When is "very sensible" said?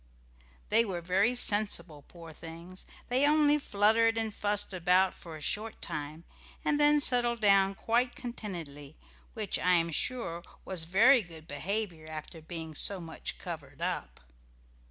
1.01-2.01